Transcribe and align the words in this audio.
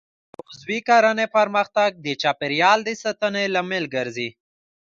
د 0.31 0.35
عضوي 0.49 0.79
کرنې 0.87 1.25
پرمختګ 1.37 1.89
د 2.05 2.07
چاپیریال 2.21 2.79
د 2.85 2.89
ساتنې 3.03 3.43
لامل 3.53 3.83
ګرځي. 3.95 4.29